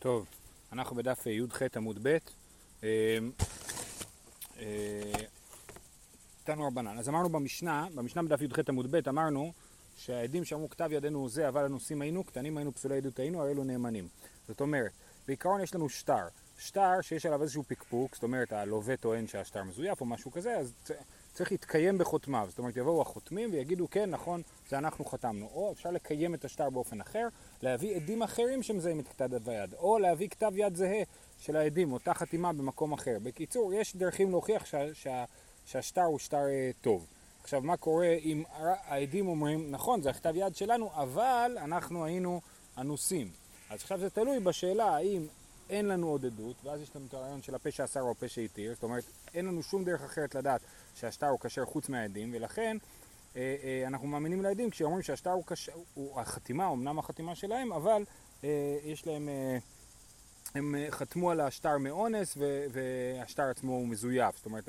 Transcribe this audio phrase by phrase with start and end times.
[0.00, 0.26] טוב,
[0.72, 2.16] אנחנו בדף י"ח עמוד ב',
[2.84, 3.18] אה,
[4.58, 5.12] אה,
[6.44, 6.98] תנו רבנן.
[6.98, 9.52] אז אמרנו במשנה, במשנה בדף י"ח עמוד ב', אמרנו
[9.96, 13.64] שהעדים שאמרו כתב ידינו זה, אבל הנושאים היינו, קטנים היינו, פסולי עדות היינו, הרי אלו
[13.64, 14.08] נאמנים.
[14.48, 14.92] זאת אומרת,
[15.26, 16.28] בעיקרון יש לנו שטר.
[16.58, 20.72] שטר שיש עליו איזשהו פקפוק, זאת אומרת הלווה טוען שהשטר מזויף או משהו כזה, אז
[21.32, 22.46] צריך להתקיים בחותמיו.
[22.50, 25.48] זאת אומרת, יבואו החותמים ויגידו, כן, נכון, זה אנחנו חתמנו.
[25.54, 27.28] או אפשר לקיים את השטר באופן אחר,
[27.62, 31.02] להביא עדים אחרים שמזהים את כתב היד, או להביא כתב יד זהה
[31.38, 33.16] של העדים, אותה חתימה במקום אחר.
[33.22, 35.24] בקיצור, יש דרכים להוכיח שה, שה,
[35.66, 37.06] שהשטר הוא שטר אה, טוב.
[37.42, 42.40] עכשיו, מה קורה אם העדים אומרים, נכון, זה הכתב יד שלנו, אבל אנחנו היינו
[42.78, 43.30] אנוסים.
[43.70, 45.26] אז עכשיו זה תלוי בשאלה האם
[45.70, 48.74] אין לנו עוד עדות, ואז יש לנו את הרעיון של הפה שאסר או הפה שהתיר,
[48.74, 50.60] זאת אומרת, אין לנו שום דרך אחרת לדעת
[50.94, 52.76] שהשטר הוא כשר חוץ מהעדים, ולכן
[53.36, 58.04] אה, אה, אנחנו מאמינים לעדים כשאומרים שהשטר הוא כשר, הוא החתימה, אמנם החתימה שלהם, אבל
[58.44, 59.58] אה, יש להם, אה,
[60.54, 62.36] הם חתמו על השטר מאונס,
[62.72, 64.68] והשטר עצמו הוא מזויף, זאת אומרת,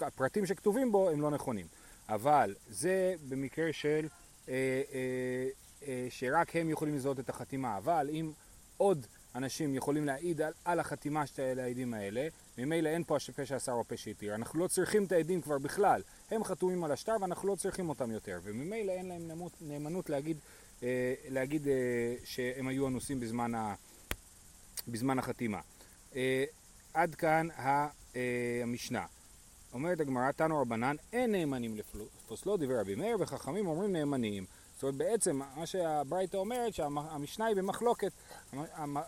[0.00, 1.66] הפרטים שכתובים בו הם לא נכונים.
[2.08, 4.08] אבל זה במקרה של
[4.48, 4.54] אה,
[4.92, 5.48] אה,
[5.88, 8.32] אה, שרק הם יכולים לזהות את החתימה, אבל אם
[8.76, 13.72] עוד אנשים יכולים להעיד על, על החתימה של העדים האלה, ממילא אין פה הפה שאסר
[13.72, 14.34] או הפה שהתיר.
[14.34, 16.02] אנחנו לא צריכים את העדים כבר בכלל.
[16.30, 20.36] הם חתומים על השטר ואנחנו לא צריכים אותם יותר, וממילא אין להם נאמנות, נאמנות להגיד,
[20.82, 23.74] אה, להגיד אה, שהם היו אנוסים בזמן, ה,
[24.88, 25.60] בזמן החתימה.
[26.16, 26.44] אה,
[26.94, 29.06] עד כאן ה, אה, המשנה.
[29.72, 34.44] אומרת הגמרא, תנו רבנן, אין נאמנים לפוסלו, דיבר רבי מאיר, וחכמים אומרים נאמנים.
[34.78, 38.12] זאת אומרת, בעצם מה שהברייתא אומרת, שהמשנה היא במחלוקת.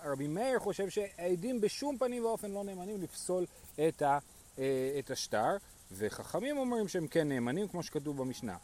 [0.04, 3.46] רבי מאיר חושב שהעדים בשום פנים ואופן לא נאמנים לפסול
[3.88, 4.18] את, ה,
[4.58, 5.56] אה, את השטר,
[5.92, 8.56] וחכמים אומרים שהם כן נאמנים, כמו שכתוב במשנה.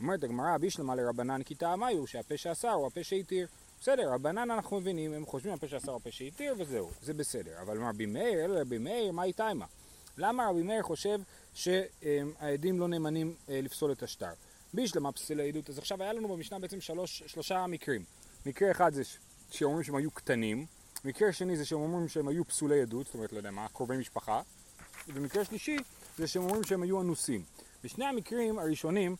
[0.00, 3.46] אומרת הגמרא, בישלמה לרבנן כי טעמיו, שהפה שאסר הוא הפה שהתיר.
[3.80, 7.62] בסדר, רבנן אנחנו מבינים, הם חושבים הפה שאסר הוא הפה שהתיר, וזהו, זה בסדר.
[7.62, 9.66] אבל רבי מאיר, אלא רבי מאיר, מה איתה עמה?
[10.18, 11.20] למה רבי מאיר חושב
[11.54, 14.32] שהעדים לא נאמנים אה, לפסול את השטר?
[14.76, 15.70] בישלמה פסילה עדות.
[15.70, 18.04] אז עכשיו היה לנו במשנה בעצם שלוש, שלושה מקרים.
[18.46, 19.02] מקרה אחד זה
[19.50, 20.66] שאומרים שהם היו קטנים,
[21.04, 23.96] מקרה שני זה שהם אומרים שהם היו פסולי עדות, זאת אומרת, לא יודע מה, קרובי
[23.96, 24.42] משפחה,
[25.08, 25.76] ומקרה שלישי
[26.18, 27.42] זה שהם אומרים שהם היו אנוסים.
[27.84, 29.16] בשני המקרים הראשונים,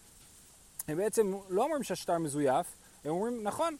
[0.88, 2.66] הם בעצם לא אומרים שהשטר מזויף,
[3.04, 3.76] הם אומרים, נכון,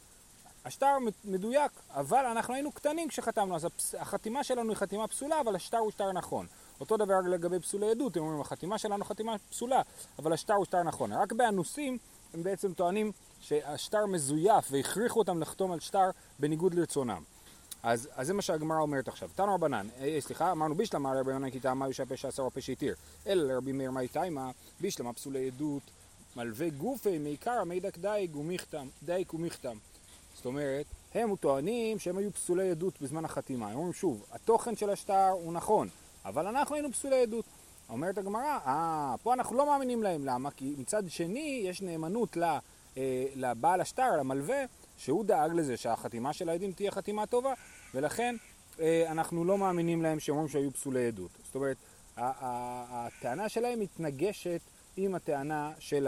[0.65, 3.67] השטר מדויק, אבל אנחנו היינו קטנים כשחתמנו, אז
[3.99, 6.47] החתימה שלנו היא חתימה פסולה, אבל השטר הוא שטר נכון.
[6.79, 9.81] אותו דבר לגבי פסולי עדות, הם אומרים החתימה שלנו חתימה פסולה,
[10.19, 11.13] אבל השטר הוא שטר נכון.
[11.13, 11.97] רק באנוסים
[12.33, 13.11] הם בעצם טוענים
[13.41, 17.23] שהשטר מזויף והכריחו אותם לחתום על שטר בניגוד לרצונם.
[17.83, 19.29] אז, אז זה מה שהגמרא אומרת עכשיו.
[19.35, 22.95] תנו רבנן, אה, סליחה, אמרנו בישלמה לרבי יונן כי טעמה ישפה שעשר או פשע התיר.
[23.27, 24.51] אלא לרבי מאיר מאי תימה,
[24.81, 25.83] בישלמה פסולי עדות,
[26.35, 29.77] מלווה גופי מעיקר מידק דייג ומיכתם, דייק ומיכתם.
[30.35, 33.67] זאת אומרת, הם טוענים שהם היו פסולי עדות בזמן החתימה.
[33.67, 35.89] הם אומרים שוב, התוכן של השטר הוא נכון,
[36.27, 37.45] אבל אנחנו היינו פסולי עדות.
[37.89, 40.51] אומרת הגמרא, אה, פה אנחנו לא מאמינים להם, למה?
[40.51, 44.63] כי מצד שני יש נאמנות אה, לבעל השטר, למלווה,
[44.97, 47.53] שהוא דאג לזה שהחתימה של העדים תהיה חתימה טובה,
[47.93, 48.35] ולכן
[48.79, 51.31] אה, אנחנו לא מאמינים להם שאומרים שהיו פסולי עדות.
[51.45, 51.77] זאת אומרת,
[52.17, 54.61] הטענה שלהם מתנגשת
[54.97, 56.07] עם הטענה של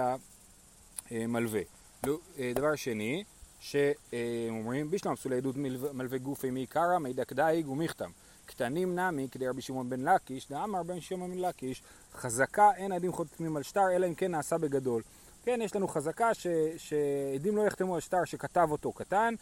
[1.12, 1.62] המלווה.
[2.07, 3.24] אה, דבר שני,
[3.59, 5.56] שאומרים, בשלם פסולי עדות
[5.94, 8.09] מלווה גופי מעיקרא, מידק דייג ומכתם.
[8.50, 11.84] קטנים נמי כדי רבי שמעון בן לקיש, דאמר בן שמעון בן לקיש,
[12.14, 15.02] חזקה אין עדים חותמים על שטר, אלא אם כן נעשה בגדול.
[15.44, 19.34] כן, יש לנו חזקה ש, שעדים לא יחתמו על שטר שכתב אותו קטן,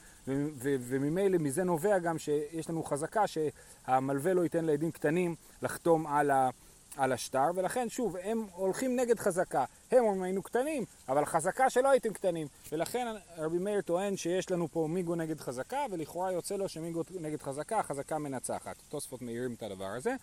[0.57, 6.49] וממילא מזה נובע גם שיש לנו חזקה שהמלווה לא ייתן לעדים קטנים לחתום על, ה,
[6.97, 9.65] על השטר, ולכן שוב, הם הולכים נגד חזקה.
[9.91, 12.47] הם אומרים היינו קטנים, אבל חזקה שלא הייתם קטנים.
[12.71, 17.41] ולכן רבי מאיר טוען שיש לנו פה מיגו נגד חזקה, ולכאורה יוצא לו שמיגו נגד
[17.41, 18.75] חזקה, חזקה מנצחת.
[18.89, 20.15] תוספות מאירים את הדבר הזה.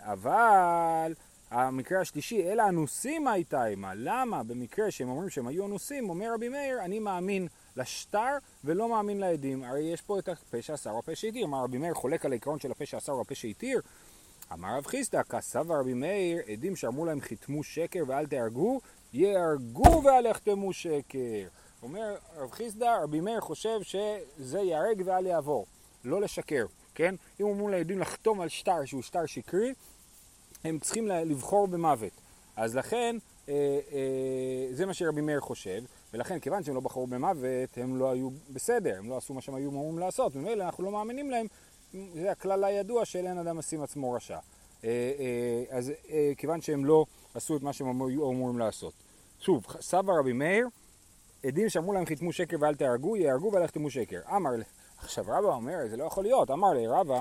[0.00, 1.14] אבל
[1.50, 3.92] המקרה השלישי, אלא אנוסים הייתה עמה.
[3.96, 4.42] למה?
[4.42, 9.64] במקרה שהם אומרים שהם היו אנוסים, אומר רבי מאיר, אני מאמין לשטר ולא מאמין לעדים.
[9.64, 11.44] הרי יש פה את הפה שאסר או הפה שהתיר.
[11.44, 13.80] אמר רבי מאיר חולק על העיקרון של הפה שאסר או הפה שהתיר.
[14.52, 18.80] אמר רב חיסדא, כסב רבי מאיר, עדים שאמרו להם חיתמו שקר ואל תהרגו,
[19.12, 21.48] יהרגו ואל יחתמו שקר.
[21.82, 25.66] אומר רב חיסדא, רבי מאיר חושב שזה ייהרג ואל יעבור,
[26.04, 27.14] לא לשקר, כן?
[27.40, 29.74] אם אמרו לעדים לחתום על שטר שהוא שטר שקרי,
[30.64, 32.12] הם צריכים לבחור במוות.
[32.56, 33.16] אז לכן,
[33.48, 33.54] אה,
[33.92, 35.82] אה, זה מה שרבי מאיר חושב,
[36.14, 39.54] ולכן כיוון שהם לא בחרו במוות, הם לא היו בסדר, הם לא עשו מה שהם
[39.54, 41.46] היו אמורים לעשות, ומילא אנחנו לא מאמינים להם,
[42.14, 44.38] זה הכלל הידוע של אין אדם עשים עצמו רשע.
[44.84, 48.92] אה, אה, אז אה, כיוון שהם לא עשו את מה שהם היו אמורים לעשות.
[49.40, 50.68] שוב, סבא רבי מאיר,
[51.46, 54.20] עדים שאמרו להם חיתמו שקר ואל תהרגו, יהרגו ואל יחתמו שקר.
[54.36, 54.50] אמר
[54.98, 57.20] עכשיו רבא אומר, זה לא יכול להיות, אמר לי רבא,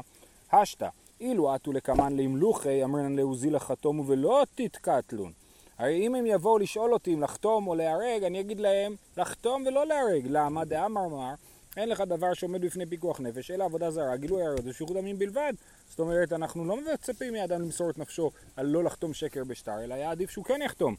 [0.51, 0.89] השתא,
[1.19, 5.31] אילו עטו לקמן לימלוכי, אמרנן לעוזילה חתומו ולא תתקטלון.
[5.77, 9.85] הרי אם הם יבואו לשאול אותי אם לחתום או להרג, אני אגיד להם לחתום ולא
[9.85, 10.25] להרג.
[10.29, 10.65] למה?
[10.65, 11.33] דאמר מר,
[11.77, 15.53] אין לך דבר שעומד בפני פיקוח נפש, אלא עבודה זרה, גילוי עריות ושפיכות דמים בלבד.
[15.89, 19.93] זאת אומרת, אנחנו לא מצפים מאדם למסור את נפשו על לא לחתום שקר בשטר, אלא
[19.93, 20.95] היה עדיף שהוא כן יחתום.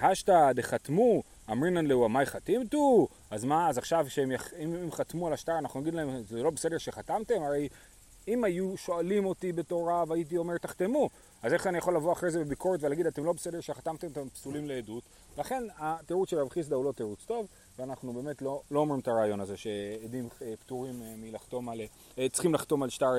[0.00, 4.54] השתא דחתמו, אמרינן לו עמי חתימתו, אז מה, אז עכשיו שהם יח...
[4.54, 7.42] אם הם חתמו על השטר, אנחנו נגיד להם, זה לא בסדר שחתמתם?
[7.42, 7.68] הרי
[8.28, 11.08] אם היו שואלים אותי בתורה והייתי אומר תחתמו,
[11.42, 14.68] אז איך אני יכול לבוא אחרי זה בביקורת ולהגיד אתם לא בסדר שחתמתם, אתם פסולים
[14.68, 15.02] לעדות?
[15.38, 17.46] לכן התירוץ של רב חיסדא הוא לא תירוץ טוב,
[17.78, 21.80] ואנחנו באמת לא, לא אומרים את הרעיון הזה שעדים אה, פטורים אה, מלחתום על,
[22.18, 23.12] אה, צריכים לחתום על שטר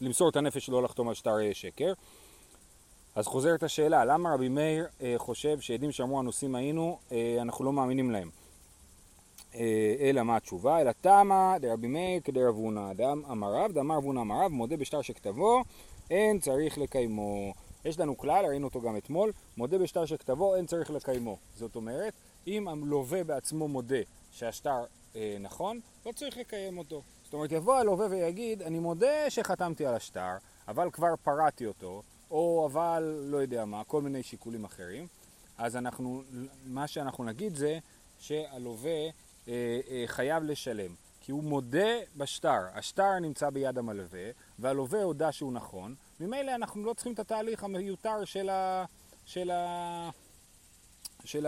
[0.00, 1.92] ולמסור את הנפש ולא לחתום על שטר שקר.
[3.14, 4.86] אז חוזרת השאלה, למה רבי מאיר
[5.16, 6.98] חושב שעדים שאמרו הנושאים היינו,
[7.40, 8.30] אנחנו לא מאמינים להם?
[10.00, 10.80] אלא מה התשובה?
[10.80, 15.62] אלא תמה דרבי מאיר כדרב הונא דם אמריו, דאמר הונא אמריו, מודה בשטר שכתבו,
[16.10, 17.52] אין צריך לקיימו.
[17.84, 21.36] יש לנו כלל, ראינו אותו גם אתמול, מודה בשטר שכתבו, אין צריך לקיימו.
[21.56, 22.12] זאת אומרת,
[22.48, 24.00] אם הלווה בעצמו מודה
[24.32, 24.84] שהשטר
[25.16, 27.02] אה, נכון, לא צריך לקיים אותו.
[27.24, 30.36] זאת אומרת, יבוא הלווה ויגיד, אני מודה שחתמתי על השטר,
[30.68, 35.06] אבל כבר פרעתי אותו, או אבל לא יודע מה, כל מיני שיקולים אחרים.
[35.58, 36.22] אז אנחנו,
[36.66, 37.78] מה שאנחנו נגיד זה
[38.18, 38.90] שהלווה
[39.48, 40.94] אה, אה, חייב לשלם.
[41.20, 46.94] כי הוא מודה בשטר, השטר נמצא ביד המלווה, והלווה הודה שהוא נכון, ממילא אנחנו לא
[46.94, 48.84] צריכים את התהליך המיותר של, ה,
[49.24, 50.10] של, ה,
[51.24, 51.46] של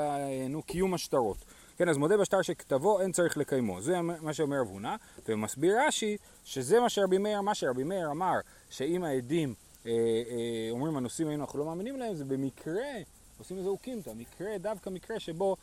[0.48, 1.36] נו, קיום השטרות.
[1.76, 3.80] כן, אז מודה בשטר שכתבו אין צריך לקיימו.
[3.80, 4.96] זה מה שאומר רב הונא,
[5.28, 8.34] ומסביר רש"י שזה מה שרבי מאיר, מה שרבי מאיר אמר,
[8.70, 9.54] שאם העדים
[9.86, 12.92] אה, אה, אומרים הנושאים היינו אנחנו לא מאמינים להם, זה במקרה,
[13.38, 15.56] עושים לזה אוקימתא, מקרה, דווקא מקרה שבו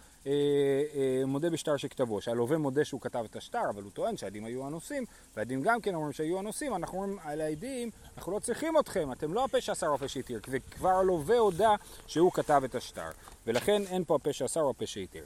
[1.27, 5.05] מודה בשטר שכתבו, שהלווה מודה שהוא כתב את השטר, אבל הוא טוען שהעדים היו הנושאים,
[5.35, 9.33] והעדים גם כן אומרים שהיו הנושאים, אנחנו אומרים על העדים, אנחנו לא צריכים אתכם, אתם
[9.33, 11.75] לא הפה שעשה או הפה שהתיר, וכבר הלווה הודה
[12.07, 13.09] שהוא כתב את השטר,
[13.47, 15.25] ולכן אין פה הפה שעשה או הפה שהתיר.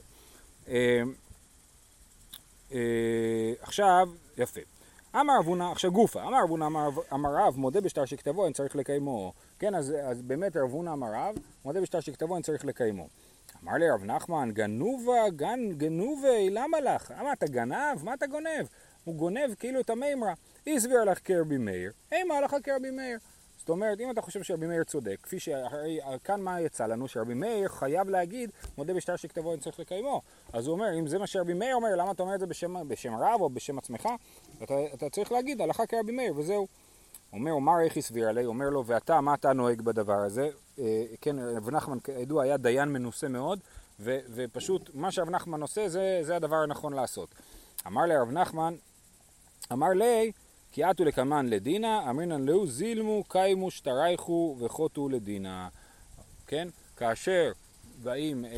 [0.68, 1.02] אה,
[3.60, 4.60] עכשיו, יפה.
[5.20, 6.66] אמר אבונה, עכשיו גופה, אמר אבונה,
[7.12, 9.32] אמר רב, מודה בשטר שכתבו, אין צריך לקיימו.
[9.58, 11.34] כן, אז, אז באמת אבונה אמר רב,
[11.64, 13.08] מודה בשטר שכתבו, אין צריך לקיימו.
[13.64, 17.10] אמר לי רב נחמן, גנובה, גן, גנובי, למה לך?
[17.10, 18.04] מה אתה גנב?
[18.04, 18.66] מה אתה גונב?
[19.04, 20.32] הוא גונב כאילו את המימרה.
[20.66, 23.18] הסביר לך כרבי מאיר, אימה לך כרבי מאיר.
[23.58, 27.08] זאת אומרת, אם אתה חושב שרבי מאיר צודק, כפי שהרי כאן מה יצא לנו?
[27.08, 30.22] שרבי מאיר חייב להגיד, מודה בשטר שכתבו אין צריך לקיימו.
[30.52, 32.88] אז הוא אומר, אם זה מה שרבי מאיר אומר, למה אתה אומר את זה בשם,
[32.88, 34.08] בשם רב או בשם עצמך?
[34.62, 36.66] אתה, אתה צריך להגיד, הלכה כרבי מאיר, וזהו.
[37.32, 40.50] אומר, אומר איך הסביר עלי, אומר לו, ואתה, מה אתה נוהג בדבר הזה?
[40.78, 43.58] אה, כן, רב נחמן, כידוע, היה דיין מנוסה מאוד,
[44.00, 47.28] ו, ופשוט מה שרב נחמן עושה, זה, זה הדבר הנכון לעשות.
[47.86, 48.74] אמר לי רב נחמן,
[49.72, 50.32] אמר לי,
[50.72, 55.68] כי עטו לקמן לדינה, אמרינן לאו זילמו, קיימו, שטרייכו וחוטו לדינה.
[56.46, 56.68] כן?
[56.96, 57.52] כאשר
[58.02, 58.50] באים, אה,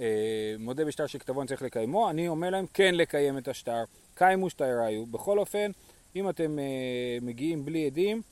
[0.00, 3.84] אה, מודה בשטר שכתבון צריך לקיימו, אני אומר להם כן לקיים את השטר,
[4.14, 5.06] קיימו שטריו.
[5.06, 5.70] בכל אופן,
[6.16, 8.22] אם אתם אה, מגיעים בלי עדים,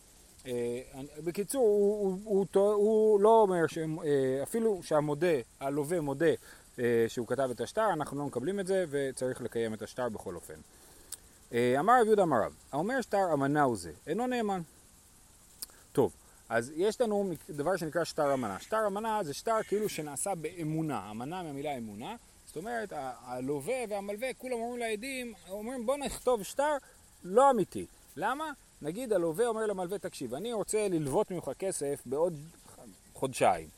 [1.25, 6.33] בקיצור, הוא, הוא, הוא, הוא, לא אומר, שאפילו שהמודה, הלווה מודה
[7.09, 10.55] שהוא כתב את השטר, אנחנו לא מקבלים את זה וצריך לקיים את השטר בכל אופן.
[11.53, 14.61] אמר רב יהודה אמר רב, האומר שטר אמנה הוא זה, אינו נאמן.
[15.93, 16.13] טוב,
[16.49, 18.61] אז יש לנו דבר שנקרא שטר אמנה.
[18.61, 24.53] שטר אמנה זה שטר כאילו שנעשה באמונה, אמנה מהמילה אמונה, זאת אומרת הלווה והמלווה כולם
[24.53, 26.77] אומרים לעדים, אומרים בוא נכתוב שטר
[27.25, 27.87] לא אמיתי.
[28.17, 28.53] למה?
[28.83, 32.35] נגיד הלווה אומר למלווה, תקשיב, אני רוצה ללוות ממך כסף בעוד
[33.15, 33.69] חודשיים,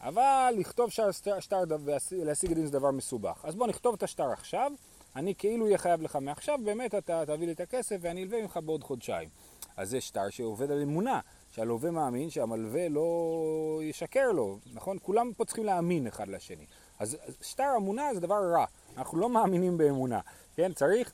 [0.00, 1.64] אבל לכתוב שטר,
[2.12, 3.44] ולהשיג דין זה דבר מסובך.
[3.44, 4.72] אז בוא נכתוב את השטר עכשיו,
[5.16, 8.58] אני כאילו אהיה חייב לך מעכשיו, באמת אתה תביא לי את הכסף ואני אלווה ממך
[8.64, 9.28] בעוד חודשיים.
[9.76, 11.20] אז זה שטר שעובד על אמונה,
[11.52, 14.98] שהלווה מאמין שהמלווה לא ישקר לו, נכון?
[15.02, 16.64] כולם פה צריכים להאמין אחד לשני.
[16.98, 18.64] אז שטר אמונה זה דבר רע,
[18.96, 20.20] אנחנו לא מאמינים באמונה,
[20.56, 20.72] כן?
[20.72, 21.12] צריך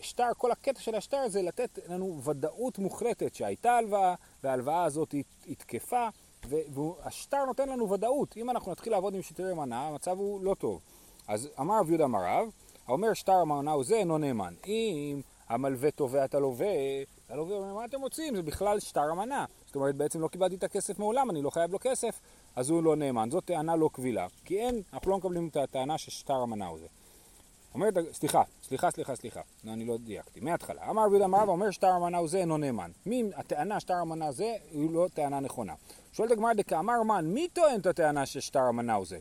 [0.00, 5.56] שטר, כל הקטע של השטר זה לתת לנו ודאות מוחלטת שהייתה הלוואה וההלוואה הזאת היא
[5.58, 6.08] תקפה
[6.48, 8.36] והשטר נותן לנו ודאות.
[8.36, 10.80] אם אנחנו נתחיל לעבוד עם שטרי מנה, המצב הוא לא טוב.
[11.28, 12.48] אז אמר רב יהודה אמר רב,
[12.86, 14.54] האומר שטר המנה הוא זה אינו נאמן.
[14.66, 16.66] אם המלווה תובע את הלווה,
[17.28, 18.36] הלווה אומר מה אתם רוצים?
[18.36, 19.44] זה בכלל שטר המנה.
[19.66, 22.20] זאת אומרת בעצם לא קיבלתי את הכסף מעולם, אני לא חייב לו כסף,
[22.56, 23.30] אז הוא לא נאמן.
[23.30, 24.26] זאת טענה לא קבילה.
[24.44, 26.86] כי אין, אנחנו לא מקבלים את הטענה ששטר המנה הוא זה.
[27.74, 30.90] אומרת, סליחה, סליחה, סליחה, סליחה, לא, אני לא דייקתי, מההתחלה.
[30.90, 32.90] אמר רבי אמר ואומר שטר המנה זה אינו נאמן.
[33.06, 35.74] מי, הטענה שטר המנה זה היא לא טענה נכונה.
[36.12, 39.18] שואלת הגמרא דקאמר מן, מי טוען את הטענה ששטר המנה זה?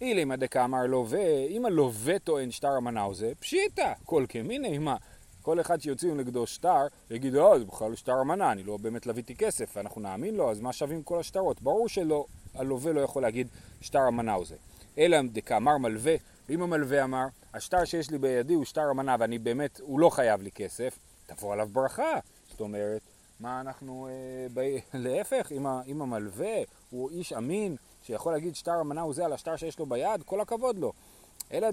[0.00, 4.96] אילמה דקאמר לווה, אם הלווה טוען שטר המנה זה, פשיטא, כל כמיני, מה?
[5.42, 9.34] כל אחד שיוצאים נגדו שטר, יגיד, אה, זה בכלל שטר המנה, אני לא באמת לוויתי
[9.34, 11.62] כסף, אנחנו נאמין לו, אז מה שווים כל השטרות?
[11.62, 13.48] ברור שלא, הלווה לא יכול להגיד
[13.80, 14.56] שטר המנה הוא זה.
[14.98, 16.14] אלא דקאמר מלווה,
[16.48, 20.42] ואם המלווה אמר, השטר שיש לי בידי הוא שטר המנה ואני באמת, הוא לא חייב
[20.42, 22.18] לי כסף, תבוא עליו ברכה.
[22.50, 23.00] זאת אומרת,
[23.40, 24.78] מה אנחנו, אה, ב...
[24.94, 25.80] להפך, אם, ה...
[25.86, 26.56] אם המלווה
[26.90, 30.40] הוא איש אמין, שיכול להגיד שטר המנה הוא זה על השטר שיש לו ביד, כל
[30.40, 30.92] הכבוד לו.
[31.52, 31.70] אלא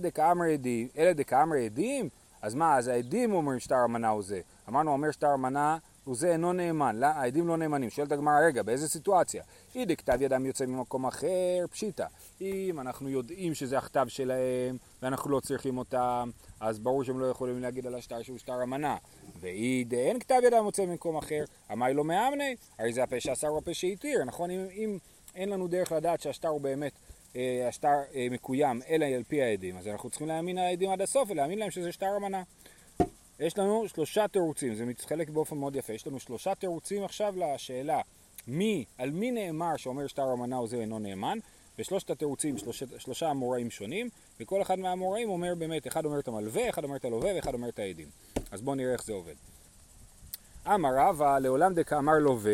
[1.13, 2.09] דקאמר עדים,
[2.41, 4.41] אז מה, אז העדים אומרים שטר המנה הוא זה.
[4.69, 7.89] אמרנו, אומר שטר המנה הוא זה אינו נאמן, לא, העדים לא נאמנים.
[7.89, 9.43] שואלת הגמרא, רגע, באיזה סיטואציה?
[9.75, 12.05] אי דכתב ידם יוצא ממקום אחר, פשיטא.
[12.41, 17.61] אם אנחנו יודעים שזה הכתב שלהם ואנחנו לא צריכים אותם, אז ברור שהם לא יכולים
[17.61, 18.97] להגיד על השטר שהוא שטר המנה.
[19.39, 21.43] ואי דאין כתב ידם יוצא ממקום אחר,
[21.73, 24.51] אמי לא מאמני, הרי זה הפה שאסר הפה שהתיר, נכון?
[24.51, 24.97] אם, אם
[25.35, 26.91] אין לנו דרך לדעת שהשטר הוא באמת,
[27.35, 31.29] אה, השטר אה, מקוים, אלא על פי העדים, אז אנחנו צריכים להאמין העדים עד הסוף
[31.31, 32.43] ולהאמין להם שזה שטר המנה.
[33.39, 38.01] יש לנו שלושה תירוצים, זה מתחלק באופן מאוד יפה, יש לנו שלושה תירוצים עכשיו לשאלה
[38.47, 41.37] מי, על מי נאמר שאומר שטר המנה הוא זה אינו נאמן,
[41.79, 46.69] ושלושת התירוצים, שלושה, שלושה אמוראים שונים, וכל אחד מהאמוראים אומר באמת, אחד אומר את המלווה,
[46.69, 48.07] אחד אומר את הלווה ואחד אומר את העדים.
[48.51, 49.33] אז בואו נראה איך זה עובד.
[50.67, 52.51] אמר רבא לעולם דקאמר לווה,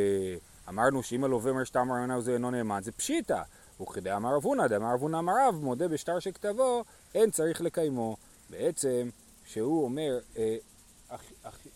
[0.70, 3.42] אמרנו שאם הלווה אומר שטר המנה הוא זה אינו נאמן, זה פשיטא.
[3.82, 6.84] וכדי אמר אבונה, דאמר אבונה אמר רב, מודה בשטר שכתבו,
[7.16, 8.18] אין צריך לקיימו.
[8.50, 9.10] בעצם,
[9.46, 10.58] שהוא אומר, אה,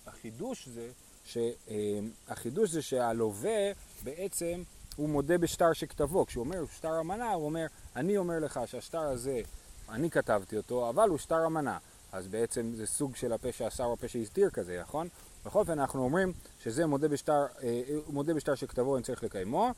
[0.08, 0.90] החידוש זה,
[1.26, 1.38] ש,
[1.70, 3.72] אה, החידוש זה שהלווה
[4.04, 4.64] בעצם
[4.96, 6.26] הוא מודה בשטר שכתבו.
[6.26, 7.66] כשהוא אומר שטר אמנה, הוא אומר,
[7.96, 9.42] אני אומר לך שהשטר הזה,
[9.90, 11.78] אני כתבתי אותו, אבל הוא שטר אמנה.
[12.12, 15.08] אז בעצם זה סוג של הפה שאסר או הפה שהסתיר כזה, נכון?
[15.46, 19.72] בכל אופן אנחנו אומרים שזה מודה בשטר, אה, מודה בשטר שכתבו, אין צריך לקיימו.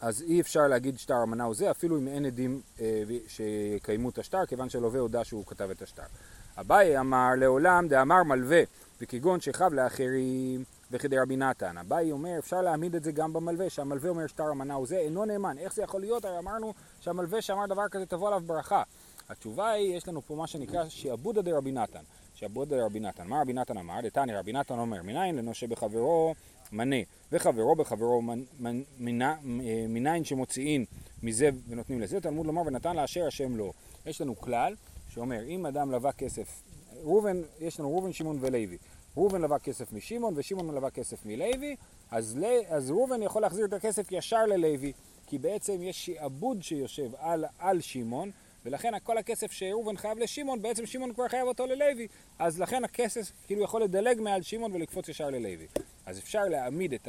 [0.00, 4.18] אז אי אפשר להגיד שטר אמנה הוא זה, אפילו אם אין עדים אה, שיקיימו את
[4.18, 6.02] השטר, כיוון שלווה הודה שהוא כתב את השטר.
[6.60, 8.62] אביי אמר לעולם דאמר מלווה,
[9.00, 11.78] וכגון שכב לאחרים וכדי רבי נתן.
[11.78, 15.24] אביי אומר, אפשר להעמיד את זה גם במלווה, שהמלווה אומר שטר המנה הוא זה, אינו
[15.24, 15.58] נאמן.
[15.58, 16.24] איך זה יכול להיות?
[16.24, 18.82] הרי אמרנו שהמלווה שאמר דבר כזה תבוא עליו ברכה.
[19.28, 22.02] התשובה היא, יש לנו פה מה שנקרא שעבודא דרבי נתן.
[22.34, 23.26] שעבודא דרבי נתן.
[23.26, 24.00] מה רבי נתן אמר?
[24.02, 26.34] דתני רבי נתן אומר, מניין לנושה בחברו
[26.72, 26.96] מנה,
[27.32, 28.22] וחברו בחברו
[29.88, 30.84] מניין שמוציאין
[31.22, 33.72] מזה ונותנים לזה, תלמוד לומר ונתן לאשר השם לו.
[34.06, 34.74] יש לנו כלל
[35.16, 36.62] שאומר, אם אדם לווה כסף,
[37.02, 38.78] ראובן, יש לנו ראובן, שמעון ולוי.
[39.16, 41.76] ראובן לווה כסף משמעון ושמעון לווה כסף מלוי,
[42.10, 44.92] אז, אז ראובן יכול להחזיר את הכסף ישר ללוי,
[45.26, 48.30] כי בעצם יש שעבוד שיושב על, על שמעון,
[48.64, 52.08] ולכן כל הכסף שראובן חייב לשמעון, בעצם שמעון כבר חייב אותו ללוי,
[52.38, 55.66] אז לכן הכסף כאילו יכול לדלג מעל שמעון ולקפוץ ישר ללוי.
[56.06, 57.08] אז אפשר להעמיד את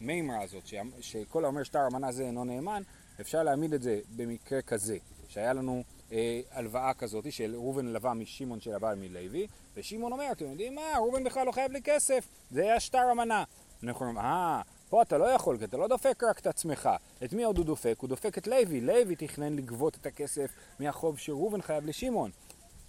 [0.00, 0.62] המימרה הזאת,
[1.00, 2.82] שכל האומר שטר המנה זה אינו נאמן,
[3.20, 4.98] אפשר להעמיד את זה במקרה כזה,
[5.28, 5.82] שהיה לנו
[6.12, 9.46] אה, הלוואה כזאת של ראובן לווה משמעון שלווה מלוי,
[9.76, 13.44] ושמעון אומר, אתם יודעים מה, ראובן בכלל לא חייב לי כסף, זה היה שטר המנה.
[13.82, 16.90] אנחנו אומרים, אה, פה אתה לא יכול, כי אתה לא דופק רק את עצמך.
[17.24, 17.94] את מי עוד הוא דופק?
[17.98, 18.80] הוא דופק את לוי.
[18.80, 22.30] לוי תכנן לגבות את הכסף מהחוב שראובן חייב לשמעון.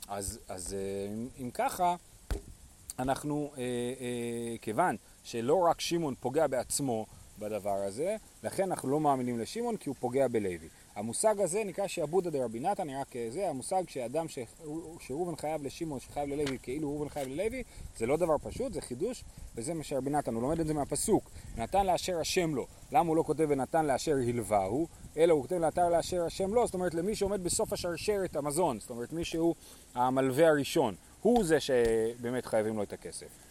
[0.08, 1.96] אז, אז אה, אם, אם ככה,
[3.00, 7.06] אנחנו, אה, אה, כיוון שלא רק שמעון פוגע בעצמו
[7.40, 10.70] בדבר הזה, לכן אנחנו לא מאמינים לשמעון כי הוא פוגע בלוי.
[10.96, 14.26] המושג הזה נקרא שעבודא דרבי נתן, רק זה המושג שאדם
[15.00, 17.64] שראובן חייב לשמעון שחייב ללוי כאילו ראובן חייב ללוי,
[17.98, 19.24] זה לא דבר פשוט, זה חידוש,
[19.56, 23.18] וזה מה שרבי נתן, הוא לומד את זה מהפסוק, נתן לאשר השם לו, למה הוא
[23.18, 27.16] לא כותב ונתן לאשר הלווהו, אלא הוא כותב נתן לאשר השם לו, זאת אומרת למי
[27.16, 29.56] שעומד בסוף השרשרת המזון, זאת אומרת מי שהוא
[29.96, 33.47] המלווה הראשון, הוא זה שבאמת חייבים לו את הכסף.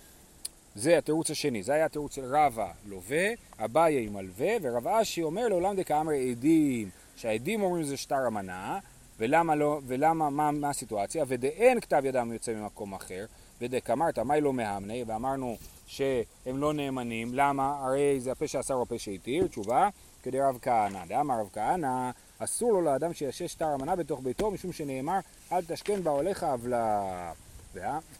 [0.76, 3.28] זה התירוץ השני, זה היה התירוץ של רבא לווה,
[3.58, 6.90] אביי מלווה, ורב אשי אומר לעולם דקאמרי עדים.
[7.16, 8.78] שהעדים אומרים זה שטר אמנה,
[9.18, 13.24] ולמה לא, ולמה, מה, מה הסיטואציה, ודאין כתב ידם יוצא ממקום אחר,
[13.60, 15.56] ודקאמרת, מאי לא מהמנה, ואמרנו
[15.86, 17.76] שהם לא נאמנים, למה?
[17.80, 19.88] הרי זה הפה שאסר או הפה שהתיר, תשובה,
[20.22, 21.06] כדי רב כהנא.
[21.06, 25.18] דאמר רב כהנא, אסור לו לאדם שישש שטר אמנה בתוך ביתו, משום שנאמר,
[25.52, 27.32] אל תשכן בעולך עוולה.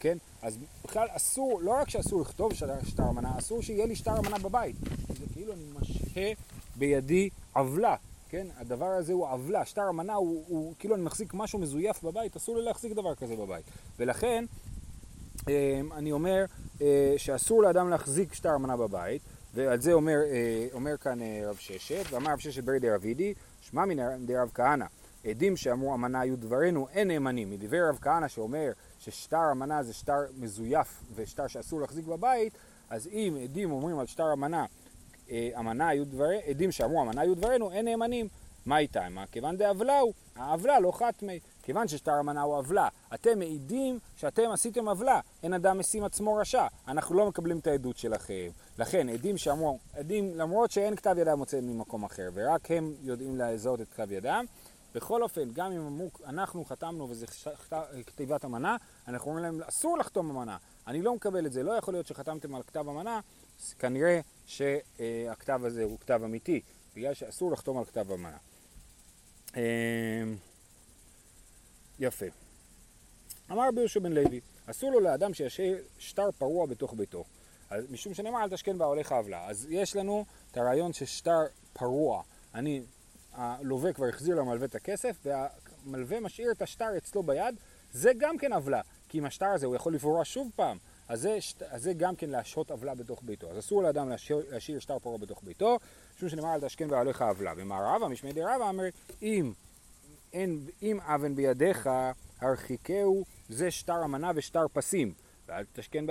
[0.00, 0.18] כן?
[0.42, 2.52] אז בכלל אסור, לא רק שאסור לכתוב
[2.84, 4.76] שטר אמנה, אסור שיהיה לי שטר אמנה בבית.
[5.18, 6.32] זה כאילו אני משהה
[6.76, 7.96] בידי עוולה.
[8.28, 8.46] כן?
[8.56, 12.58] הדבר הזה הוא עוולה, שטר אמנה הוא, הוא כאילו אני מחזיק משהו מזויף בבית, אסור
[12.58, 13.64] לי להחזיק דבר כזה בבית.
[13.98, 14.44] ולכן
[15.48, 16.44] אה, אני אומר
[16.82, 19.22] אה, שאסור לאדם להחזיק שטר אמנה בבית,
[19.54, 23.84] ועל זה אומר, אה, אומר כאן רב ששת, ואמר רב ששת ברי דרב אידי, שמע
[23.84, 24.84] מן דרב כהנא,
[25.24, 28.72] עדים שאמרו אמנה היו דברינו אין נאמנים, מדברי רב כהנא שאומר
[29.10, 32.52] ששטר אמנה זה שטר מזויף ושטר שאסור להחזיק בבית,
[32.90, 34.64] אז אם עדים אומרים על שטר אמנה
[35.30, 38.28] אמנה היו דברינו, עדים שאמרו אמנה היו דברינו, אין נאמנים.
[38.66, 39.08] מה איתה?
[39.10, 39.24] מה?
[39.32, 42.88] כיוון דעוולה הוא, העוולה לא חתמי, כיוון ששטר המנה הוא עוולה.
[43.14, 46.66] אתם מעידים שאתם עשיתם עוולה, אין אדם משים עצמו רשע.
[46.88, 48.48] אנחנו לא מקבלים את העדות שלכם.
[48.78, 53.80] לכן, עדים שאמרו, עדים למרות שאין כתב ידם מוצא ממקום אחר, ורק הם יודעים לזהות
[53.80, 54.44] את כתב ידם,
[54.96, 57.26] בכל אופן, גם אם אמרו, אנחנו חתמנו וזה
[58.06, 58.76] כתיבת אמנה,
[59.08, 60.56] אנחנו אומרים להם, אסור לחתום אמנה.
[60.86, 63.20] אני לא מקבל את זה, לא יכול להיות שחתמתם על כתב אמנה,
[63.78, 66.60] כנראה שהכתב הזה הוא כתב אמיתי,
[66.96, 68.36] בגלל שאסור לחתום על כתב אמנה.
[69.56, 69.60] אמ,
[71.98, 72.26] יפה.
[73.50, 77.24] אמר רבי יהושע בן לוי, אסור לו לאדם שישאיר שטר פרוע בתוך ביתו.
[77.70, 79.46] אז משום שנאמר אל תשכן בעולך עוולה.
[79.46, 81.40] אז יש לנו את הרעיון ששטר
[81.72, 82.22] פרוע,
[82.54, 82.82] אני,
[83.36, 87.54] הלווה כבר החזיר למלווה את הכסף והמלווה משאיר את השטר אצלו ביד,
[87.92, 90.78] זה גם כן עוולה, כי עם השטר הזה הוא יכול לפרוע שוב פעם.
[91.08, 91.38] אז זה,
[91.68, 93.50] אז זה גם כן להשהות עוולה בתוך ביתו.
[93.50, 95.78] אז אסור לאדם להשאיר, להשאיר שטר פרעה בתוך ביתו,
[96.16, 97.52] משום שנאמר אל תשכן בעליך עוולה.
[97.56, 98.84] ומה רבא, משמי די רבא, אומר,
[99.22, 99.52] אם,
[100.32, 101.90] אין, אם אבן בידיך,
[102.40, 105.14] הרחיקהו, זה שטר אמנה ושטר פסים.
[105.48, 106.06] ואל תשכן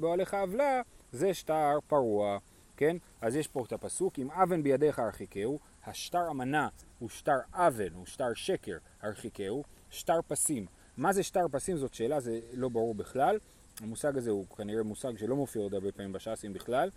[0.00, 0.80] בעליך עוולה,
[1.12, 2.38] זה שטר פרוע.
[2.76, 2.96] כן?
[3.20, 6.68] אז יש פה את הפסוק, אם אבן בידיך הרחיקהו, השטר אמנה
[6.98, 10.66] הוא שטר אבן, הוא שטר שקר, הרחיקהו, שטר פסים.
[10.96, 11.76] מה זה שטר פסים?
[11.76, 13.38] זאת שאלה, זה לא ברור בכלל.
[13.80, 16.90] המושג הזה הוא כנראה מושג שלא מופיע עוד הרבה פעמים בש"סים בכלל.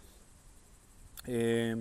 [1.28, 1.74] אה,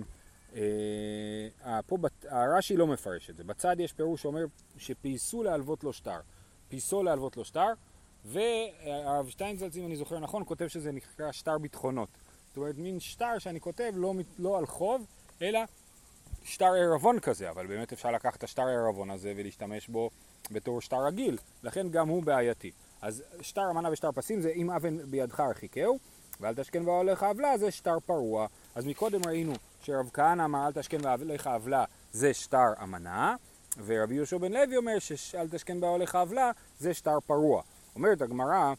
[0.55, 1.97] אה, פה
[2.29, 3.43] הרש"י לא מפרש את זה.
[3.43, 4.45] בצד יש פירוש שאומר
[4.77, 6.19] שפייסו להלוות לו שטר.
[6.69, 7.67] פייסו להלוות לו שטר,
[8.25, 12.09] והרב שטיינזלץ, אם אני זוכר נכון, כותב שזה נקרא שטר ביטחונות.
[12.47, 15.05] זאת אומרת, מין שטר שאני כותב לא, לא על חוב,
[15.41, 15.59] אלא
[16.43, 20.09] שטר ערבון כזה, אבל באמת אפשר לקחת את השטר הערבון הזה ולהשתמש בו
[20.51, 22.71] בתור שטר רגיל, לכן גם הוא בעייתי.
[23.01, 25.99] אז שטר אמנה ושטר פסים זה אם אבן בידך הרחיקהו,
[26.39, 28.47] ואל תשכן בעולך עוולה זה שטר פרוע.
[28.75, 33.35] אז מקודם ראינו שרב כהנא אמר אל תשכן בעולך עוולה זה שטר אמנה,
[33.85, 37.61] ורבי יהושע בן לוי אומר שאל תשכן בעולך עוולה זה שטר פרוע.
[37.95, 38.73] אומרת הגמרא,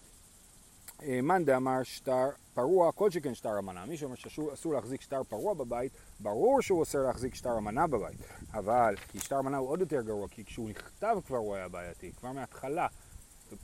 [1.23, 3.87] מאן דאמר שטר פרוע, כל שכן שטר אמנה.
[3.87, 8.19] מי שאומר שאסור להחזיק שטר פרוע בבית, ברור שהוא אוסר להחזיק שטר אמנה בבית.
[8.55, 12.13] אבל, כי שטר אמנה הוא עוד יותר גרוע, כי כשהוא נכתב כבר הוא היה בעייתי,
[12.13, 12.87] כבר מההתחלה.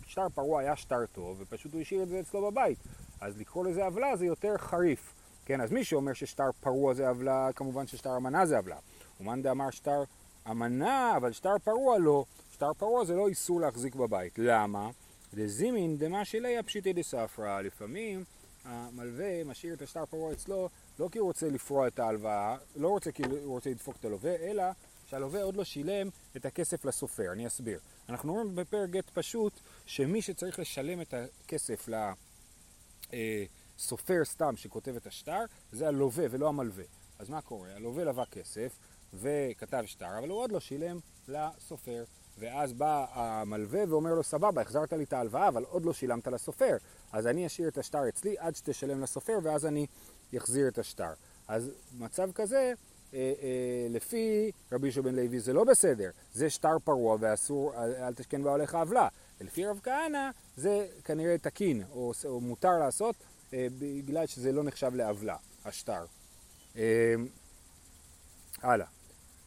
[0.07, 2.79] שטר פרוע היה שטר טוב, ופשוט הוא השאיר את זה אצלו בבית.
[3.21, 5.15] אז לקרוא לזה עוולה זה יותר חריף.
[5.45, 8.77] כן, אז מי שאומר ששטר פרוע זה עוולה, כמובן ששטר אמנה זה עוולה.
[9.21, 10.03] ומאן דאמר שטר
[10.51, 12.25] אמנה, אבל שטר פרוע לא.
[12.53, 14.39] שטר פרוע זה לא איסור להחזיק בבית.
[14.39, 14.91] למה?
[15.35, 17.61] דזימין דמה שלי הפשיטי דספרא.
[17.61, 18.25] לפעמים
[18.65, 23.13] המלווה משאיר את השטר פרוע אצלו לא כי הוא רוצה לפרוע את ההלוואה, לא רוצה
[23.13, 24.65] כי הוא רוצה לדפוק את הלווה, אלא
[25.07, 27.33] שהלווה עוד לא שילם את הכסף לסופר.
[27.33, 27.79] אני אסביר.
[28.09, 29.53] אנחנו אומרים בפרק גט פשוט
[29.87, 31.89] שמי שצריך לשלם את הכסף
[33.13, 36.85] לסופר סתם שכותב את השטר זה הלווה ולא המלווה.
[37.19, 37.75] אז מה קורה?
[37.75, 38.79] הלווה לווה כסף
[39.15, 42.05] וכתב שטר, אבל הוא עוד לא שילם לסופר.
[42.39, 46.77] ואז בא המלווה ואומר לו, סבבה, החזרת לי את ההלוואה, אבל עוד לא שילמת לסופר.
[47.13, 49.87] אז אני אשאיר את השטר אצלי עד שתשלם לסופר, ואז אני
[50.37, 51.11] אחזיר את השטר.
[51.49, 52.73] אז מצב כזה,
[53.15, 58.43] אה, אה, לפי רבי יהושע לוי זה לא בסדר, זה שטר פרוע ואסור, אל, תשכן
[58.43, 59.09] בעולך עוולה.
[59.41, 63.17] ולפי רב כהנא זה כנראה תקין, או, או מותר לעשות,
[63.53, 66.05] אה, בגלל שזה לא נחשב לעוולה, השטר.
[66.77, 67.15] אה,
[68.63, 68.87] הלאה.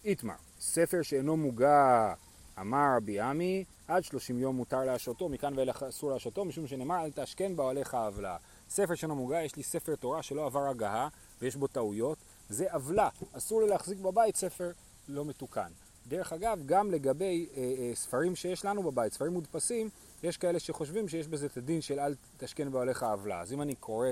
[0.06, 2.14] איתמר, ספר שאינו מוגע
[2.62, 7.12] אמר רבי עמי, עד שלושים יום מותר להשעותו, מכאן ואילך אסור להשעותו, משום שנאמר אל
[7.16, 8.38] תשכן באוהליך עוולה.
[8.70, 11.08] ספר שאינו מוגע, יש לי ספר תורה שלא עבר הגהה
[11.42, 12.18] ויש בו טעויות,
[12.50, 14.72] זה עוולה, אסור לי להחזיק בבית ספר
[15.08, 15.72] לא מתוקן.
[16.08, 19.90] דרך אגב, גם לגבי אה, אה, ספרים שיש לנו בבית, ספרים מודפסים,
[20.24, 23.42] יש כאלה שחושבים שיש בזה את הדין של אל תשכן באוהליך עוולה.
[23.42, 24.08] אז אם אני קורא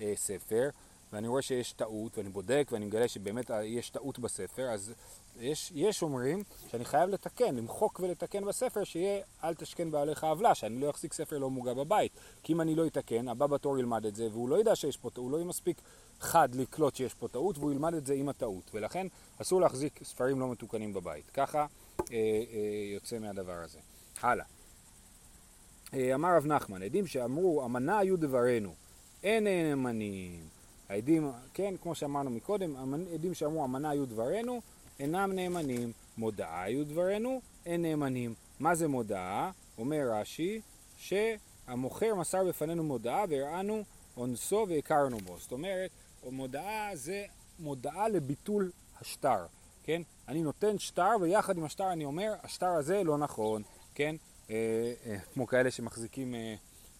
[0.00, 0.68] אה, ספר,
[1.12, 4.92] ואני רואה שיש טעות, ואני בודק, ואני מגלה שבאמת יש טעות בספר, אז
[5.40, 10.80] יש, יש אומרים שאני חייב לתקן, למחוק ולתקן בספר, שיהיה אל תשכן בעליך עוולה, שאני
[10.80, 12.12] לא אחזיק ספר לא מוגע בבית.
[12.42, 15.10] כי אם אני לא אתקן, הבא בתור ילמד את זה, והוא לא ידע שיש פה
[15.10, 15.80] טעות, הוא לא יהיה מספיק
[16.20, 18.70] חד לקלוט שיש פה טעות, והוא ילמד את זה עם הטעות.
[18.74, 19.06] ולכן
[19.42, 21.30] אסור להחזיק ספרים לא מתוקנים בבית.
[21.30, 21.66] ככה אה,
[22.12, 23.78] אה, יוצא מהדבר הזה.
[24.20, 24.44] הלאה.
[25.94, 28.74] אה, אמר רב נחמן, עדים שאמרו, אמנה היו דברנו,
[29.22, 30.61] אין נאמנים.
[30.88, 34.60] העדים, כן, כמו שאמרנו מקודם, עדים שאמרו אמנה היו דברנו,
[35.00, 35.92] אינם נאמנים.
[36.18, 38.34] מודעה היו דברנו, אין נאמנים.
[38.60, 39.50] מה זה מודעה?
[39.78, 40.60] אומר רש"י,
[40.98, 43.82] שהמוכר מסר בפנינו מודעה והראנו
[44.16, 45.36] אונסו והכרנו בו.
[45.38, 45.90] זאת אומרת,
[46.30, 47.24] מודעה זה
[47.58, 49.46] מודעה לביטול השטר,
[49.84, 50.02] כן?
[50.28, 53.62] אני נותן שטר ויחד עם השטר אני אומר, השטר הזה לא נכון,
[53.94, 54.16] כן?
[54.50, 56.54] אה, אה, כמו כאלה שמחזיקים אה,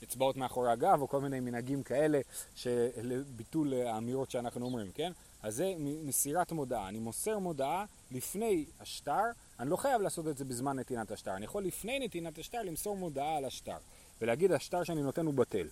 [0.05, 2.21] אצבעות מאחורי הגב או כל מיני מנהגים כאלה
[2.55, 5.13] של ביטול האמירות שאנחנו אומרים, כן?
[5.43, 6.89] אז זה מסירת מודעה.
[6.89, 9.25] אני מוסר מודעה לפני השטר,
[9.61, 12.97] אני לא חייב לעשות את זה בזמן נתינת השטר, אני יכול לפני נתינת השטר למסור
[12.97, 13.77] מודעה על השטר,
[14.21, 15.67] ולהגיד השטר שאני נותן הוא בטל.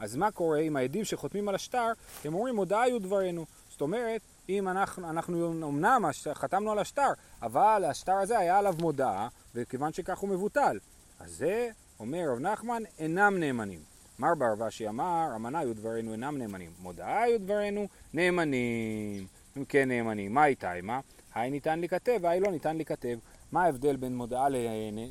[0.00, 1.92] אז מה קורה עם העדים שחותמים על השטר,
[2.24, 3.44] הם אומרים מודעה היו דברינו.
[3.70, 7.08] זאת אומרת, אם אנחנו, אנחנו אמנם חתמנו על השטר,
[7.42, 10.78] אבל השטר הזה היה עליו מודעה, וכיוון שכך הוא מבוטל.
[11.20, 13.80] אז זה, אומר רב נחמן, אינם נאמנים.
[14.18, 16.70] מר בר ושי אמר, אמנה היו דברינו אינם נאמנים.
[16.78, 19.26] מודעה היו דברינו נאמנים.
[19.56, 21.00] אם כן נאמנים, מה איתה מה?
[21.34, 23.18] היי ניתן להיכתב והי לא ניתן להיכתב.
[23.52, 24.48] מה ההבדל בין מודעה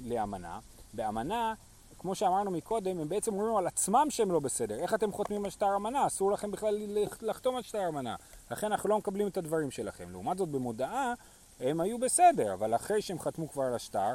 [0.06, 0.60] לאמנה?
[0.94, 1.54] באמנה,
[2.00, 4.76] כמו שאמרנו מקודם, הם בעצם אומרים על עצמם שהם לא בסדר.
[4.76, 6.08] איך אתם חותמים על שטר אמנה?
[6.08, 6.78] אסור לכם בכלל
[7.22, 8.16] לחתום על שטר אמנה.
[8.52, 10.12] לכן אנחנו לא מקבלים את הדברים שלכם.
[10.12, 11.14] לעומת זאת במודעה
[11.60, 14.14] הם היו בסדר, אבל אחרי שהם חתמו כבר על השטר,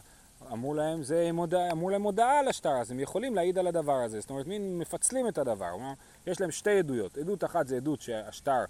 [0.52, 3.96] אמרו להם, זה מודע, אמרו להם מודעה על השטר, אז הם יכולים להעיד על הדבר
[3.96, 4.20] הזה.
[4.20, 5.70] זאת אומרת, מין מפצלים את הדבר.
[5.70, 5.92] אומר,
[6.26, 7.18] יש להם שתי עדויות.
[7.18, 8.64] עדות אחת זה עדות שהשטר,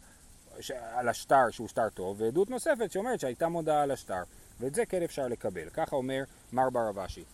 [0.60, 0.70] ש...
[0.70, 4.22] על השטר שהוא שטר טוב, ועדות נוספת שאומרת שהייתה מודעה על השטר.
[4.60, 5.70] ואת זה כן אפשר לקבל.
[5.70, 7.24] ככה אומר מר בר אבשי.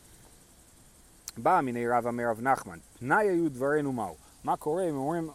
[1.39, 4.15] בא מיני רב אמר רב נחמן, תנאי היו דברינו מהו.
[4.45, 5.31] מה קורה אם אומרים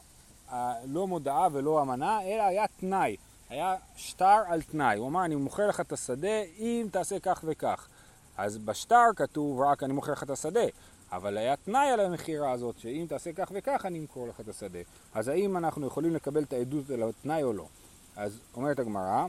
[0.51, 3.17] אה, לא מודעה ולא אמנה, אלא היה תנאי.
[3.49, 4.97] היה שטר על תנאי.
[4.97, 7.87] הוא אמר, אני מוכר לך את השדה אם תעשה כך וכך.
[8.37, 10.65] אז בשטר כתוב רק אני מוכר לך את השדה,
[11.11, 14.79] אבל היה תנאי על המכירה הזאת, שאם תעשה כך וכך אני אמכור לך את השדה.
[15.13, 17.65] אז האם אנחנו יכולים לקבל את העדות על התנאי או לא?
[18.15, 19.25] אז אומרת הגמרא,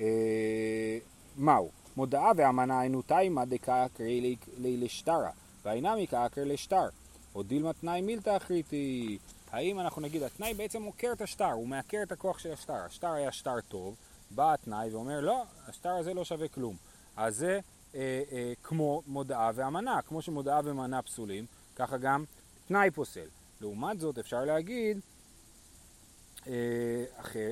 [0.00, 0.98] אה,
[1.36, 1.70] מהו?
[1.96, 5.30] מודעה ואמנה היינו תימא דקאקרי לשטרה,
[5.64, 6.88] והאינמי קאקר לשטר.
[7.34, 9.18] או דילמה תנאי מילתא אחריתי.
[9.52, 12.74] האם אנחנו נגיד, התנאי בעצם עוקר את השטר, הוא מעקר את הכוח של השטר.
[12.74, 13.96] השטר היה שטר טוב,
[14.30, 16.76] בא התנאי ואומר, לא, השטר הזה לא שווה כלום.
[17.16, 17.60] אז זה
[17.94, 22.24] אה, אה, כמו מודעה ואמנה, כמו שמודעה ואמנה פסולים, ככה גם
[22.68, 23.26] תנאי פוסל.
[23.60, 25.00] לעומת זאת אפשר להגיד
[26.46, 27.04] אה,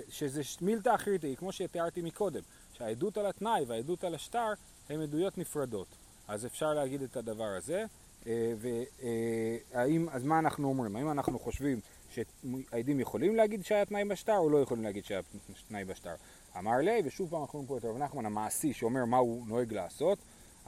[0.08, 4.52] שזה מילתא אחריתי, כמו שתיארתי מקודם, שהעדות על התנאי והעדות על השטר
[4.88, 5.86] הן עדויות נפרדות.
[6.28, 7.84] אז אפשר להגיד את הדבר הזה,
[8.26, 10.96] אה, והאם, אז מה אנחנו אומרים?
[10.96, 15.20] האם אנחנו חושבים שהעדים יכולים להגיד שהיה תנאי בשטר או לא יכולים להגיד שהיה
[15.68, 16.14] תנאי בשטר?
[16.58, 19.72] אמר לי, ושוב פעם אנחנו רואים פה את רב נחמן המעשי שאומר מה הוא נוהג
[19.72, 20.18] לעשות,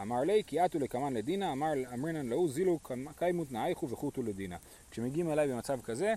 [0.01, 2.79] אמר לי כי אתו לקמן לדינה, אמר אמרינן להוא זילו
[3.17, 4.57] קיימות נאייכו וחוטו לדינה.
[4.91, 6.15] כשמגיעים אליי במצב כזה,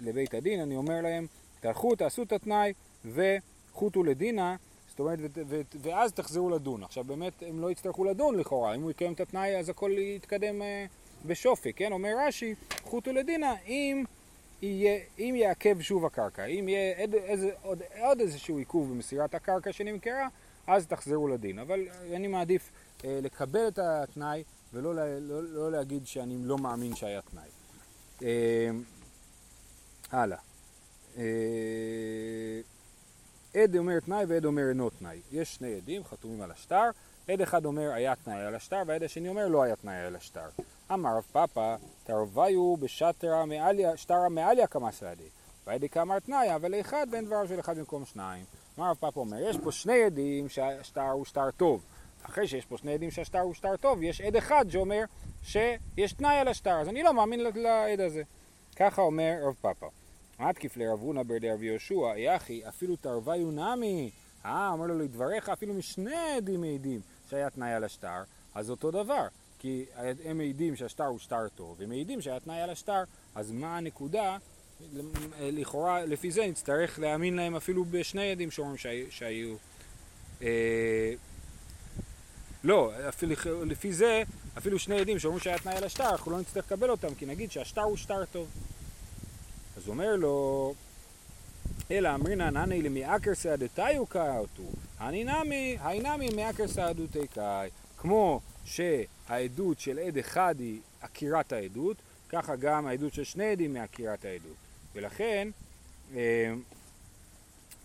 [0.00, 1.26] לבית הדין, אני אומר להם,
[1.60, 2.72] תלכו, תעשו את התנאי
[3.04, 4.56] וחוטו לדינה,
[4.88, 6.82] זאת אומרת, ו- ו- ואז תחזרו לדון.
[6.82, 10.62] עכשיו באמת הם לא יצטרכו לדון לכאורה, אם הוא יקיים את התנאי אז הכל יתקדם
[10.62, 10.86] אה,
[11.26, 11.92] בשופי, כן?
[11.92, 14.04] אומר רש"י, חוטו לדינה, אם,
[14.62, 19.72] יהיה, אם יעכב שוב הקרקע, אם יהיה איזה, איזה, עוד, עוד איזשהו עיכוב במסירת הקרקע
[19.72, 20.28] שנמכרה,
[20.66, 21.58] אז תחזרו לדין.
[21.58, 22.70] אבל אני מעדיף
[23.04, 27.48] לקבל את התנאי ולא לא, לא, להגיד שאני לא מאמין שהיה תנאי.
[28.22, 28.70] אה,
[30.10, 30.38] הלאה.
[31.16, 32.60] אה,
[33.54, 35.20] עד אומר תנאי ועד אומר אינו תנאי.
[35.32, 36.90] יש שני עדים חתומים על השטר,
[37.28, 40.48] עד אחד אומר היה תנאי על השטר והעד השני אומר לא היה תנאי על השטר.
[40.92, 45.28] אמר רב פאפא תרוויו בשטרה מעליה, שטרה מעליה כמה סעדי.
[45.66, 48.44] והעדי כאמר תנאי אבל לאחד בין דבריו של אחד במקום שניים.
[48.78, 51.82] אמר רב פאפא אומר יש פה שני עדים שהשטר הוא שטר טוב.
[52.26, 55.04] אחרי שיש פה שני עדים שהשטר הוא שטר טוב, יש עד אחד שאומר
[55.42, 58.22] שיש תנאי על השטר, אז אני לא מאמין לעד הזה.
[58.76, 59.86] ככה אומר רב פאפא.
[60.38, 64.10] עד כפלי רב הונא ברדי רבי יהושע, יחי, אפילו תרוויו נמי.
[64.44, 68.22] אה, אומר לו לדבריך, אפילו משני עדים מעידים שהיה תנאי על השטר,
[68.54, 69.26] אז אותו דבר.
[69.58, 69.84] כי
[70.24, 73.02] הם מעידים שהשטר הוא שטר טוב, הם מעידים שהיה תנאי על השטר,
[73.34, 74.36] אז מה הנקודה?
[75.40, 78.76] לכאורה, לפי זה נצטרך להאמין להם אפילו בשני עדים שאומרים
[79.10, 79.56] שהיו...
[80.42, 81.14] אה,
[82.64, 84.22] לא, אפילו, לפי זה,
[84.58, 87.50] אפילו שני עדים שאומרים שהיה תנאי על השטר, אנחנו לא נצטרך לקבל אותם, כי נגיד
[87.50, 88.48] שהשטר הוא שטר טוב.
[89.76, 90.74] אז אומר לו,
[91.90, 94.62] אלא אמרינן הני למיעקר סעדתיו קאותו,
[94.98, 97.70] הני נמי, הי נמי מיעקר סעדותי קאי.
[97.96, 101.96] כמו שהעדות של עד אחד היא עקירת העדות,
[102.28, 104.56] ככה גם העדות של שני עדים מעקירת העדות.
[104.94, 105.48] ולכן,
[106.16, 106.52] אה,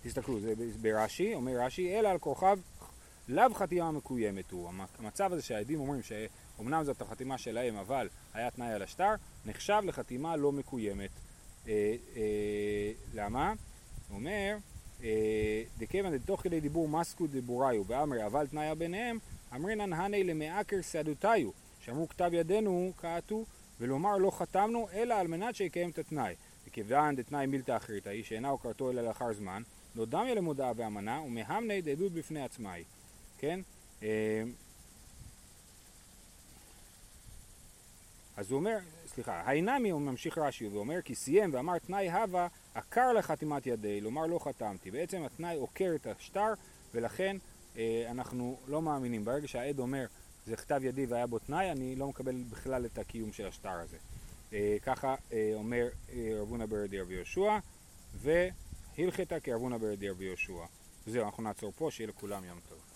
[0.03, 2.59] תסתכלו, זה ברש"י, אומר רש"י, אלא על כוכב
[3.29, 4.69] לאו חתימה מקוימת הוא.
[4.99, 9.13] המצב הזה שהעדים אומרים שאומנם זאת החתימה שלהם אבל היה תנאי על השטר,
[9.45, 11.09] נחשב לחתימה לא מקוימת.
[11.67, 13.53] אה, אה, למה?
[14.09, 14.57] הוא אומר,
[15.03, 19.19] אה, דכיוון דתוך כדי דיבור מסקו דיבוריו באמרי אבל תנאיה ביניהם,
[19.55, 23.45] אמרינן הני למעקר סעדותיו, שאמרו כתב ידינו קעתו,
[23.79, 26.35] ולומר לא חתמנו אלא על מנת שיקיים את התנאי.
[26.67, 29.61] וכיוון דתנאי מילתא אחרית היא שאינה הוקרתו אלא לאחר זמן,
[29.95, 32.85] לא דמיה למודעה ואמנה ומהמני דעדות בפני עצמה היא.
[33.39, 33.59] כן?
[38.37, 43.13] אז הוא אומר, סליחה, האינמי הוא ממשיך רש"י ואומר כי סיים ואמר תנאי הווה עקר
[43.13, 44.91] לחתימת ידי, לומר לא חתמתי.
[44.91, 46.53] בעצם התנאי עוקר את השטר
[46.93, 47.37] ולכן,
[47.77, 49.25] אה, אנחנו לא מאמינים.
[49.25, 50.05] ברגע שהעד אומר
[50.45, 53.97] זה כתב ידי והיה בו תנאי, אני לא מקבל בכלל את הקיום של השטר הזה.
[54.53, 57.57] אה, ככה אה, אומר אה, רב הונא ברדי רבי יהושע,
[58.15, 60.65] והלכתה כרב הונא ברדי רבי יהושע.
[61.07, 62.88] זהו, אנחנו נעצור פה, שיהיה לכולם יום טוב.